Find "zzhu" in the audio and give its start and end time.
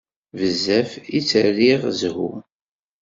1.99-2.31